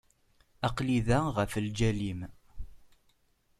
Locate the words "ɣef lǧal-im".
1.35-2.21